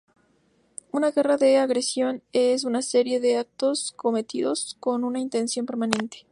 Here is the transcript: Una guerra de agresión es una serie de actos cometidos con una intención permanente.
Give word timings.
Una 0.91 1.11
guerra 1.11 1.37
de 1.37 1.57
agresión 1.57 2.23
es 2.33 2.63
una 2.63 2.81
serie 2.81 3.19
de 3.19 3.37
actos 3.37 3.91
cometidos 3.95 4.75
con 4.79 5.03
una 5.03 5.19
intención 5.19 5.67
permanente. 5.67 6.25